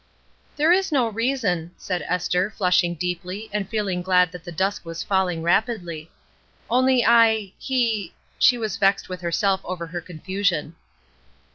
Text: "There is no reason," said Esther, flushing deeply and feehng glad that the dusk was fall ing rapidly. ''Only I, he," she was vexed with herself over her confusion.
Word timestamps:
"There 0.55 0.71
is 0.71 0.91
no 0.91 1.09
reason," 1.09 1.75
said 1.77 2.01
Esther, 2.07 2.49
flushing 2.49 2.95
deeply 2.95 3.51
and 3.53 3.69
feehng 3.69 4.01
glad 4.03 4.31
that 4.31 4.43
the 4.43 4.51
dusk 4.51 4.83
was 4.83 5.03
fall 5.03 5.27
ing 5.27 5.43
rapidly. 5.43 6.09
''Only 6.71 7.03
I, 7.07 7.53
he," 7.59 8.11
she 8.39 8.57
was 8.57 8.77
vexed 8.77 9.09
with 9.09 9.21
herself 9.21 9.61
over 9.63 9.85
her 9.85 10.01
confusion. 10.01 10.75